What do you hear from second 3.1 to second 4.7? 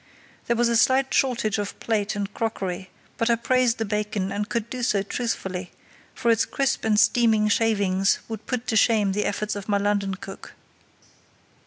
but I praised the bacon and could